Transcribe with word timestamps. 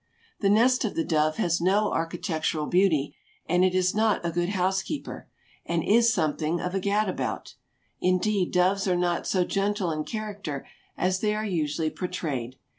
The 0.39 0.49
nest 0.49 0.83
of 0.83 0.95
the 0.95 1.03
dove 1.03 1.35
has 1.37 1.61
no 1.61 1.91
architectural 1.91 2.65
beauty 2.65 3.15
and 3.45 3.63
it 3.63 3.75
is 3.75 3.93
not 3.93 4.25
a 4.25 4.31
good 4.31 4.49
housekeeper, 4.49 5.27
and 5.63 5.83
is 5.83 6.11
something 6.11 6.59
of 6.59 6.73
a 6.73 6.79
gad 6.79 7.07
about. 7.07 7.53
Indeed, 7.99 8.51
doves 8.51 8.87
are 8.87 8.97
not 8.97 9.27
so 9.27 9.45
gentle 9.45 9.91
in 9.91 10.03
character 10.03 10.65
as 10.97 11.19
they 11.19 11.35
are 11.35 11.45
usually 11.45 11.91
portrayed. 11.91 12.55